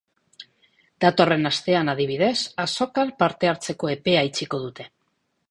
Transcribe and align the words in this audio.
Datorren 1.03 1.49
astean, 1.49 1.91
adibidez, 1.93 2.33
azokan 2.65 3.13
parte 3.21 3.53
hartzeko 3.53 3.93
epea 3.99 4.27
itxiko 4.33 4.63
dute. 4.65 4.91